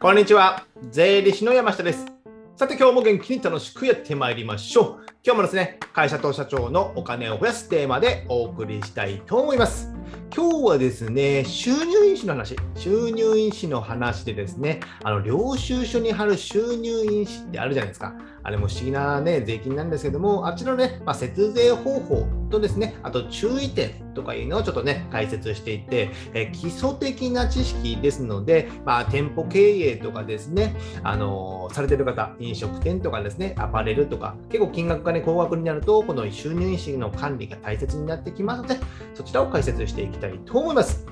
[0.00, 0.64] こんにちは。
[0.92, 2.06] 税理士の山下です。
[2.54, 5.06] さて今日も元気に楽しくやってまいりましょう。
[5.24, 9.92] 今日もですね、会社と社長のお金を増やすテーマでお送りしたいと思います。
[10.32, 18.14] 今日はですね、収入印紙の話、収入印紙の話でですね、あの領収書に貼る収入印紙ってあるじゃないですか。
[18.48, 38.76] あれも不思議な、ね、税金なんですけども、あっちのね、まあ、節税方法とですね、あと注意点とかいうのをちょっとね、解説していて、え基礎的な知識ですので、まあ、店舗経営とかですね、あの、されてる方、飲食店とかですね、アパレルとか、結構金額がね、高額になると、この収入印紙の管理が大切になってきますので、
[39.12, 41.06] そちらを解説していきたいと思います。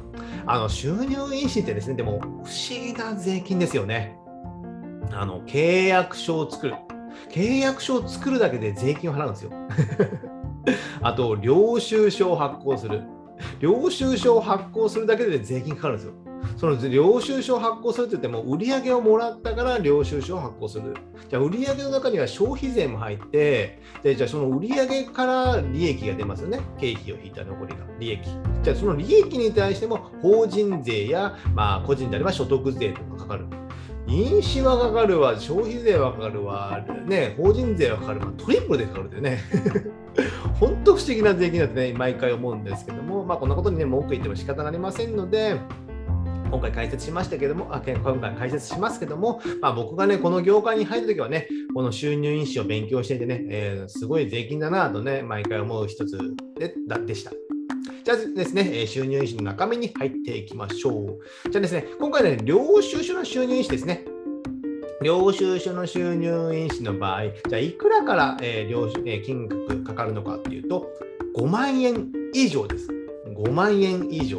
[0.46, 4.16] あの収入印紙ってですね、でも不思議な税金ですよね。
[5.12, 6.85] あの契約書を作る。
[7.30, 9.50] 契約書を作るだけで税金を払うんですよ。
[11.02, 13.02] あと、領収書を発行する。
[13.60, 16.12] 領収書を発行するだけで税金かかるんですよ。
[16.56, 20.94] その領収書を発行するって言っても、売上をもらったから領収書を発行する。
[21.28, 26.60] じゃあ、売上の中には消費税も入って、でじゃあ、その売上から利益が出ますよね。
[26.78, 28.20] 経費を引いた残りが、利益。
[28.62, 33.46] じゃあ、その利益に対しても、法人税や、まあ、個人であれば所得税とかかかる。
[34.06, 39.40] 飲酒はかかるわ、消費税はかかるわ、ね、法人税はかかるわ、トリプルでかかるでね。
[40.60, 45.56] 本当不思議な税金だってね、毎回思うんですけども、まあ、こんなことにね、文句言っても仕方ありませんので、
[46.50, 56.18] 今回解説しましたけども、あ今回解説しますけども、まあ、僕がね、この業界に入るときはね、この収入印紙を勉強していてね、えー、すごい税金だなとね、毎回思う一つ
[56.58, 57.32] ででした。
[58.06, 61.50] じゃあですね、収入印紙の中身に入っていきましょう。
[61.50, 64.04] じゃあですね、今回ね、領収書の収入印紙ですね。
[65.02, 70.88] 領収書の収入印紙の場合、じゃあいくらから、えー領収えー、金額かかるのかっていうと、
[71.36, 72.90] 5万円以上です。
[73.34, 74.38] 5万円以上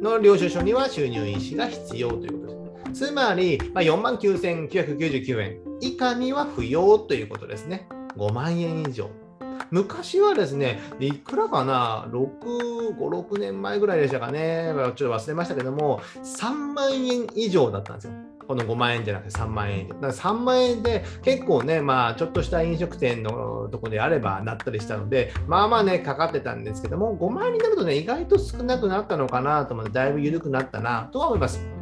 [0.00, 3.08] の領収書には収入印紙が必要ということです。
[3.08, 7.90] つまり、まあ、4万9999円以下には不要ということですね。
[8.16, 9.10] 5万円以上。
[9.70, 18.12] 昔はですね、いくらかな、6、5、6年前ぐらいでしたかね、ちょっと忘れましたけども、3万円以上だったんですよ。
[18.46, 19.88] この5万円じゃなくて3万円。
[19.88, 31.75] だから3万円で結構ね、まあちょっとした飲食店のとこであればなったりしたので、まあまあね、かかってたんですけども、5万円になるとね、意外と少なくなったのかなと思って、だいぶ緩くなったなとは思います。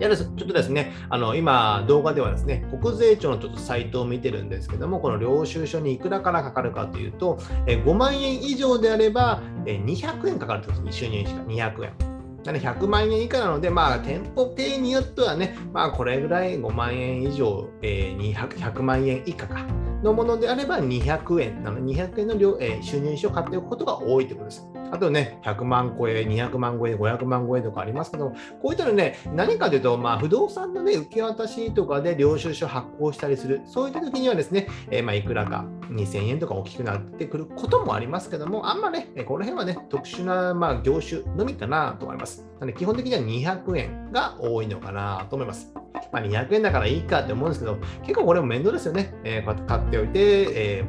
[0.00, 12.10] ちょっとですね、あの今、動画ではですね、国税庁のちょっとサイトを見てるんですけども、この領収書にいくらからかかるかというと、5万円以上であれば200円かかるということです、収入費が200円。
[12.44, 19.66] なので100万円以下なので、まあ、店舗経営によってはね、まあ、これぐらい5万円以上、えー、100万円以下か。
[20.02, 21.62] のものであれば200円。
[21.62, 24.66] ので、200円の量、えー、収入費を買っておくことが多いということです。
[24.92, 42.46] あとね、100万超え、200万超え、500万超えとかありますけど、こういったのね、何かというと、まあ、不動産のね、受け渡しとかで領収書発行したりする、そういった時にはですね、えー、まあ、いくらか2000円とか大きくなってくることもありますけども、あんまね、この辺はね、特殊な、まあ、業種のみかなと思います。
[42.58, 45.72] なので、基本的には200円が多いのかなと思います。
[46.12, 49.14] まあ、200円だからいいかって思うんですけど、結構これも面倒ですよね。
[49.24, 50.84] えー、買っておいて、え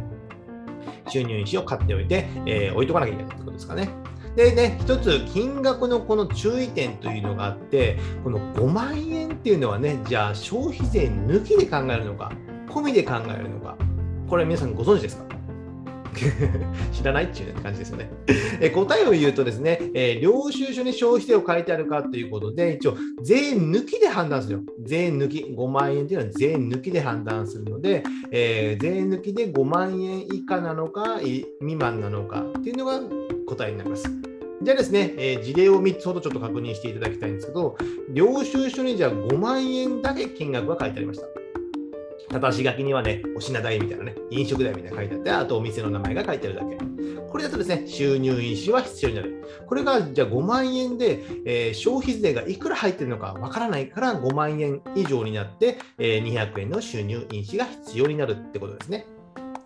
[1.06, 3.90] ー、収入印を買っておいて、えー、置いとかなきゃいけないことですかね。
[4.36, 12.32] でね、一つ金額のこの注意点というのがあって、この5万円っていうのはね、じゃあ消費税抜きで考えるのか、
[12.70, 13.76] 込みで考えるのか、
[14.30, 15.26] これ皆さんご存知ですか？
[16.92, 18.12] 知らないっていう感じですよね。
[18.60, 24.62] え答えを言うとですね、えー、領収書に消費税を書いてあるかということで、一応、税抜きで判断するよ。
[24.84, 31.46] 税抜き、5万円というのは税抜きで判断するので、えー、税抜きで5万円以下なのか、未
[31.76, 33.02] 満なのかっていうのが
[33.48, 34.04] 答えになります。
[34.64, 37.76] じゃあですね、えー、事例を3つほどちょっと確認していただきたいんですけど、
[38.14, 41.41] 領収書にじゃあ5万円だけ金額が書いてありました。
[42.32, 46.78] ただし書きにはね、お品代みたいなね、飲食代みたいな書いてあって、あとお店の名前が書いてあるだけ。
[47.30, 49.44] これだとですね、収入印紙は必要になる。
[49.68, 59.08] これがじゃあ5万円で、えー、消費税がいくら入ってるのかわからないから5万円以上になって、えー、200円の収入印紙が必要になるってことですね。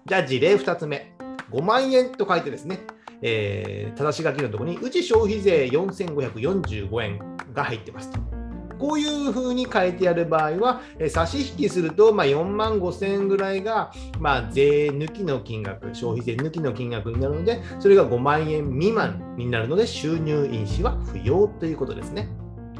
[0.07, 1.15] じゃあ事例2つ目。
[1.51, 2.79] 5万円と書いてですね、
[3.21, 7.19] えー、正し書きのところに、うち消費税4545円
[7.53, 8.34] が入ってますと。
[8.79, 22.29] こういうふうに書いてある場合は、え差し引きすると、まあ、4万5千円ぐらいが、まあ、税抜きの金額、消費税抜きの金額になるので、それが5万円未満になるので、収入印紙は不要ということですね。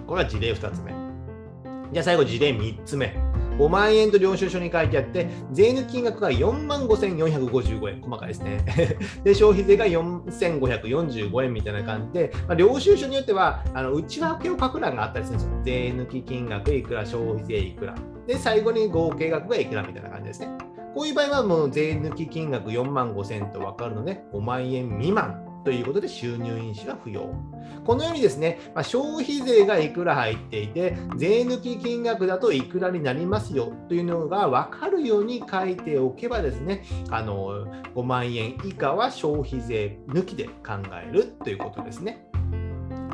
[0.07, 0.93] これは事例2つ目。
[1.91, 3.34] じゃあ最後、事例3つ目。
[3.57, 8.65] 5万円と領収書に書いてあって、税抜き金額が4万5455円、細かいですね。
[9.23, 15.61] で、消費税が4545円みたいな感じで、まあ、領収書によっては、あの内訳を書く欄があったりするんですよ。
[15.63, 17.95] 税抜き金額いくら、消費税いくら。
[18.27, 20.49] で、最後に合計額がいくらみたいな感じですね。
[20.95, 27.33] こういう場合はもう税抜き金額4万5千と分かるので、5万円未満ということで収入印紙が不要。
[27.83, 37.65] このようにですね、まあ、消費税がいくら入っていて、税抜き金額だといくらになりますよというのが分かるように書いておけばですね、あの
[37.95, 42.27] 5万円以下は消費税抜きで考えるということですね。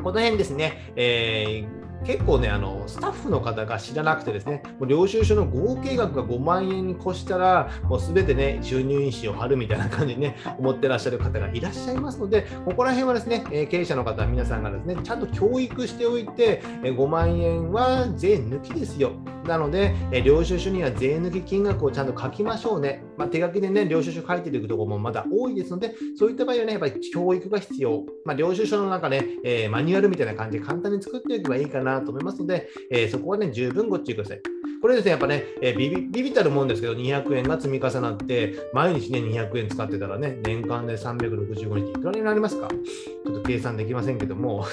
[0.03, 19.11] この辺ですね、えー結構ね、あのスタッフの方が知らなくてですね、もう領収書の合計額が5万円に越したら、もうすべてね、収入印紙を貼るみたいな感じにね、思ってらっしゃる方がいらっしゃいますので、ここら辺はですね、え経営者の方、皆さんがですね、ちゃんと教育しておいて、え5万円は税抜きですよ。
[19.47, 23.03] なので、え領収書には税抜き金額をちゃんと書きましょうね。
[23.17, 28.05] まあ、手書きでね、領収書書いていくところもまだ多いですので、そういった場合はね、やっぱり教育が必要。
[28.25, 34.41] まあ、領収書の中ね、えー、マニュアルみたいな感じで簡単に作っておけばいいかなと思いますので、えー、そこはね、十分ご注意ください。
[34.81, 42.67] これですね、やっぱね、えー、ビビビビたるもんですけど、200円が積み重なって、毎日ね、200円使ってたらね、年間で365日いくらになりますか？
[42.67, 44.65] ちょっと計算できませんけども。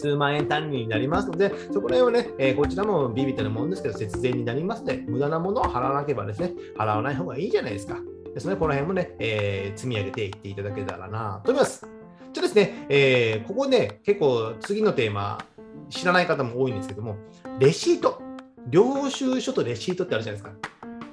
[0.00, 7.96] 数万円単位になりますので、そこら辺はね、えー、こちらもビビったるもんですけど、節税になりますので、無駄なものを払わなければですね、払わない方がいいじゃないですか。
[8.34, 11.86] ですので、この辺もね、えー、積み上げていっていただけたらなと思います。
[12.32, 15.38] じゃあですね、えー、ここね、結構次のテーマ、
[15.88, 17.16] 知らない方も多いんですけども、
[17.58, 18.22] レシート。
[18.68, 20.70] 領収書とレシートってあるじゃないですか。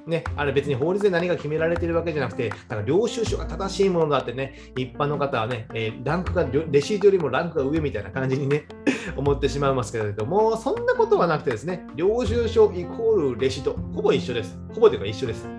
[0.07, 8.65] ね、あれ別に法律で何が決められてるわけじゃなくて、なんか領収書が正しいものだってね、一般の方はね、えー、ランクが、レシートよりもランクが上みたいな感じにね、
[9.18, 14.57] 思ってしまいますけれども、そんなことはなくてですね、領収書イコールレシート、ほぼ一緒です。
[14.74, 15.50] ほぼというか一緒です。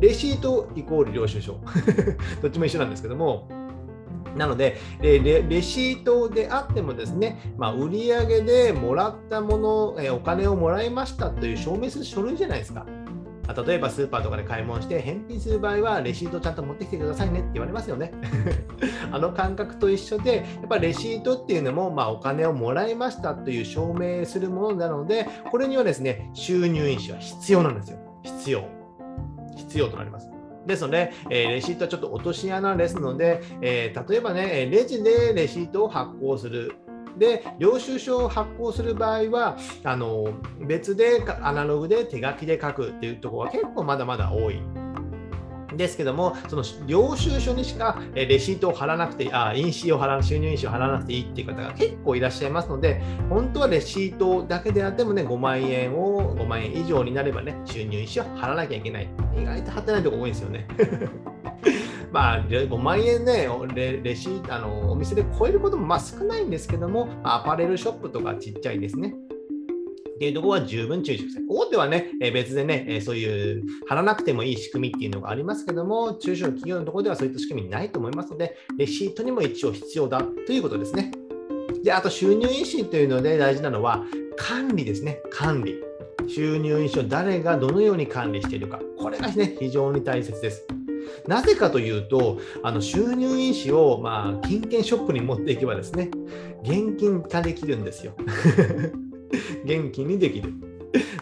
[0.00, 1.60] レシートイコール領収書。
[2.40, 3.48] どっちも一緒なんですけども、
[4.34, 12.86] なのでレ、レシートであってもですね、まあ、売上でもらったもの、えお金をもらいましたという証明する書類じゃないですか。
[13.52, 18.12] 例えばスーパーとかで買い物して返品する場合はレシートちゃんと持ってきてくださいねって言われますよね。
[19.12, 27.98] あの感覚と一緒でやっぱレシートっていうのも、まあ、お金をもらいましたという証明するものなのでこれにはですね収入印紙は必要なんですよ。
[28.22, 28.64] 必要。
[29.56, 30.30] 必要となります。
[30.66, 36.76] ですので、えー、レシートはちょっと落とし穴ですので、えー、例えばね、レジでレシートを発行する。
[37.18, 44.60] で、領収書を発行する場合は、あの別でアナログで手書きで書くっていうところは結構まだまだ多い
[45.76, 59.08] ですけども、その領収書にしかレシートを貼らなくて、あ印紙を貼ら収入印紙を貼らなくていいっていう方が結構いらっしゃいますので、本当はレシートだけであってもね、5万円を5万円以上になればね、収入印紙を貼らなきゃいけない。
[59.36, 60.66] 意外と貼ってないとこ多いんですよね。
[62.12, 69.14] まあ、5万円ね、レレシあのお店で超えることもまあ少ないんですけども、アパレルショップとかちっちゃいですね。
[70.16, 71.44] っていうところは十分注意してください。
[71.48, 81.12] 大手はね、え別でね、えそういう貼らなくてもいい仕組みっていうのがありますけども、中小企業のところではそういった仕組みないと思いますので、レシートにも一応必要だということですね。
[81.82, 84.04] で、あと収入印紙というので大事なのは、
[84.36, 85.80] 管理ですね、管理。
[86.28, 88.78] 収入印紙を誰がどのように管理しているか。
[88.98, 90.66] これがね、非常に大切です。
[91.26, 96.10] なぜかというと、あの収入印紙を、まあ、金券ショップに持っていけばですね、
[96.62, 98.14] 現金化できるんですよ。
[99.64, 100.52] 元気にできる。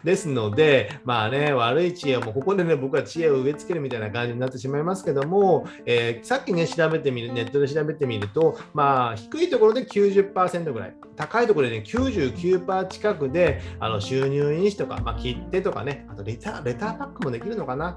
[0.04, 17.94] ですので、まあね、悪い知恵をもうここでね、僕は知恵を植え付けるみたいな感じになってしまいますけども、えー、さっきね、調べてみる、ネットで調べてみると、まあ、低いところで90%ぐらい、高いところでね、99%近くで、あの収入印紙とか、まあ、切手とかね、あとレター、レターパックもできるのかな。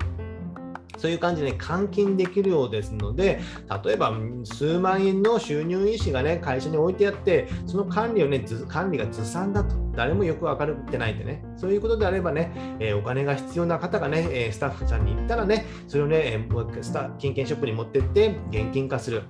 [0.98, 3.39] そういう感じで換金できるようですので、
[3.83, 16.48] 例えば数万円の収入印紙がね、会社に置いてあって、その管理をね、管理がずさんだと、誰もよく分かってないんでね、そういうことであればね、えー、お金が必要な方がね、えスタッフさんに言ったらね、それをね、
[16.81, 19.24] スタ金券ショップに持ってって、現金化する。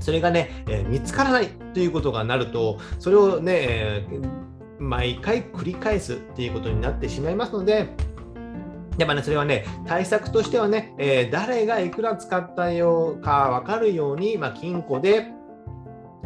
[0.00, 4.06] それがね、え、見つからないということがなると、それをね、え、
[4.78, 7.88] 毎回繰り返すっていうことになってしまいますので、
[8.98, 15.28] やっぱね、それはね、対策としてはね、えー、誰がいくら使ったようか分かるように、まあ、金庫で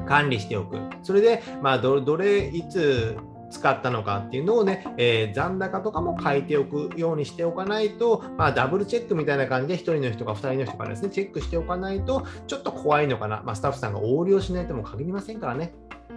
[0.08, 0.78] 管理しておく。
[1.02, 3.18] それで、まあど、どれ、いつ
[3.50, 13.42] 使ったのかっていうのをね、えー、残高とかも書いておくようにしておかないと、まあ、ダブルチェックみたいな感じで1人の人か2人の人かですね、チェックしておかないと、ちょっと怖いのかな。
[13.44, 15.74] まあ、スタッフさんが横領しないとも限りませんからね。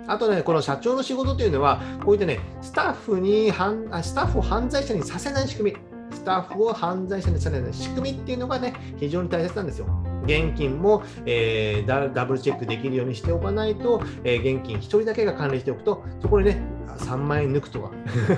[0.08, 5.78] あとね、この社長の仕事というのは、こういったね、スタッフにスタッフを犯罪者にさせない仕組み、
[6.26, 9.88] タッフを犯罪者にさせない仕組みっていうのがね、非常に大切なんですよ。
[10.26, 16.62] 現金も、えー、ダブルチェックできるようにしておかないと、えー、現金1人だけが管理しておくと、そこでね、
[16.98, 17.92] 3万円抜くとか、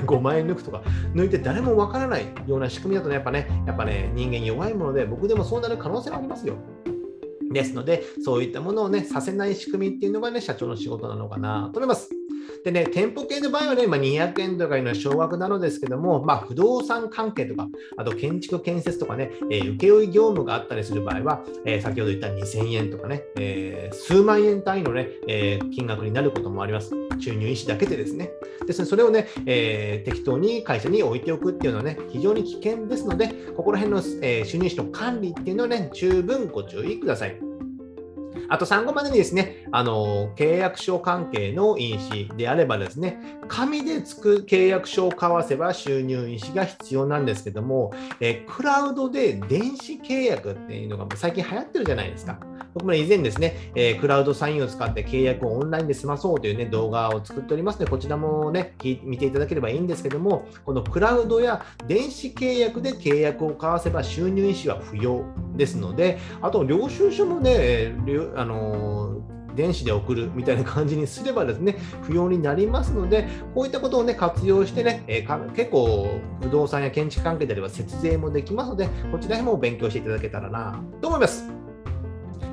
[0.05, 0.81] 5万円抜くとか、
[1.13, 6.55] 抜いて誰もわからないような仕組みだとね、やっぱね、やっぱね、人間弱いもので、僕でもそうなる可能性はありますよ。
[7.53, 12.16] ですので、そういったものをね、させない仕組みっていうのがね、社長の仕事なのかなと思います。
[12.67, 26.91] でね、店舗系の場合はね、まあ、200円とかいうのは少額なのですけども、まあ、不動産関係とか、あと建築建設とかね、えー、請負業務があったりする場合は、えー、先ほど言った2000円とかね、えー、数万円単位のね、え金額になることもあります。
[27.19, 28.31] 収入意思だけでですね。
[28.65, 37.46] ですね、それをね、え適当に会社に置いておくっていうのはね、非常に危険ですので、ここら辺の、え収入意思の管理っていうのはね、十分ご注意ください。
[38.49, 52.39] あと産後までにですね、あの契約書関係の印紙であればですね、紙でつく契約書を交わせば収入印紙が必要なんですけども、えクラウドで電子契約っていうのが最近流行ってるじゃないですか。
[52.77, 67.95] 僕も以前ですね、えー、クラウドサインを使って契約をオンラインで済まそうという、ね、動画を作っておりますので、こちらもね、見ていただければいいんですけども、このクラウドや電子契約で契約を交わせば収入印紙は不要ですので、あと領収書もねえ、
[68.35, 69.21] あの
[69.55, 81.66] 電子で送るみたいな感じにすればですね、不要になりますので、こういったことをね、活用してね、えー、結構不動産や建築関係であれば節税もできますので、こちら辺も勉強していただけたらなと思います。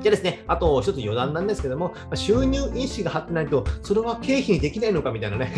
[0.05, 5.51] じゃですね、あと一つ余談なんですけども、収入意思が張ってないと、それは経費にできないのかみたいなね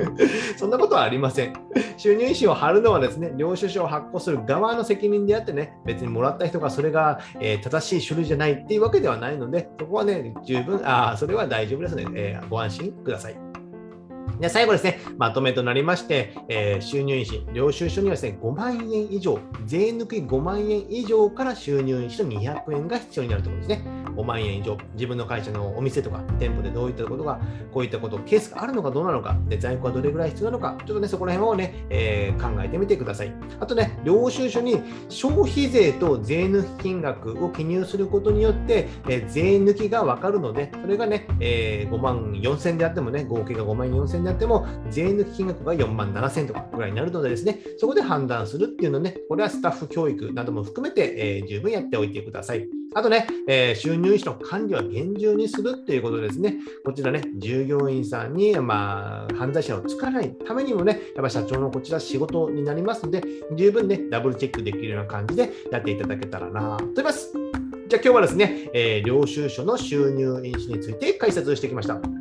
[0.56, 1.52] そんなことはありません。
[1.98, 13.49] 収入意思を張るのはですね、領収書を発行する側の責任であってね、別にもらった人がそれが、えー、正しい書類じゃないっていうわけではないので、そこはね、十分、ああ、それは大丈夫ですね、えー、ご安心ください。
[14.40, 23.99] で最後ですね、まとめとなりまして、えー、収入印紙、領収書にはですね、5万円以上、税抜き5万円以上から収入印紙と200円が必要になるということですね。
[24.20, 27.40] 5万円以上、自分の会社のお店とか店舗でどういったことが、
[27.72, 33.32] こういったこと、ケースがあるのかどうなのか、で在庫はどれぐらい必要なのか、ちょっとね、そこら辺をね、えー、考えてみてください。
[33.58, 52.79] あとね、領収書に消費税と税抜き金額を記入することによって、えー、税抜きが分かるので、それがね、えー、5万4000であってもね、合計が5万4000であっても、税抜き金額が4万7000とかぐらいになるのでですね、そこで判断するっていうのね、これはスタッフ教育なども含めて、えー、十分やっておいてください。
[52.94, 56.56] あとね、えー、収入費の管理は厳重にするっていうことですね。
[56.84, 63.22] こちらね、従業員さんに、まあ、犯罪者をつかないためにもね、やっぱ社長のこちら仕事になりますので、
[63.56, 67.32] 十分ね、ダブルチェックできるような感じでやっていただけたらなと思います。
[67.88, 72.19] じゃあ今日はですね、えー、領収書の収入印紙について解説してきました。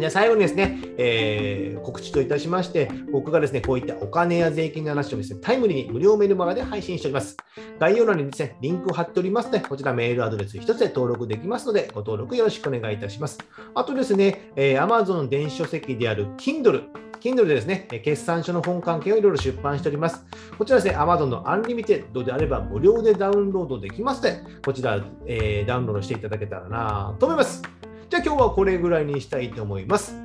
[0.00, 7.36] で最後にですね、えー、告知といたしまして、僕がですね、こういったお金や税金の話をですね、タイムリーに無料メルマガで配信しております。
[7.78, 13.38] 概要欄にですね、リンクを貼っておりますので、こちらメールアドレス1つで登録できますので、ご登録よろしくお願いいたします。
[13.74, 16.84] あとですね、えー、Amazon 電子書籍である Kindle、
[17.20, 20.24] Kindle でですね、決算書の本関係をいろいろ出版しております。
[20.58, 27.62] こちらですね、Amazon の Unlimited であれば無料でダウンロードできますので、こちら、えー、ダウンロードしていただけたらなと思います。
[28.10, 30.16] じゃあ今日はこれぐらいにしたいと思います。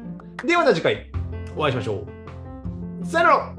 [0.43, 1.05] ではまた次回
[1.55, 2.03] お会いしましょ
[3.03, 3.05] う。
[3.05, 3.55] さよなら